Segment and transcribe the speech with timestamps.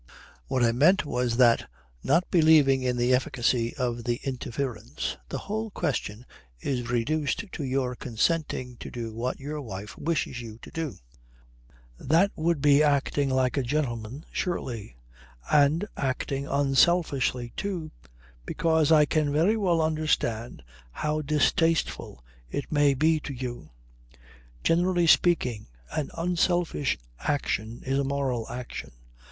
[0.47, 1.69] What I meant was that,
[2.03, 6.25] not believing in the efficacy of the interference, the whole question
[6.59, 10.95] is reduced to your consenting to do what your wife wishes you to do.
[11.99, 14.95] That would be acting like a gentleman, surely.
[15.51, 17.91] And acting unselfishly too,
[18.43, 23.69] because I can very well understand how distasteful it may be to you.
[24.63, 28.93] Generally speaking, an unselfish action is a moral action.